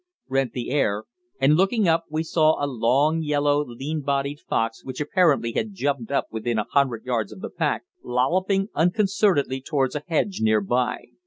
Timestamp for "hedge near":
10.07-10.59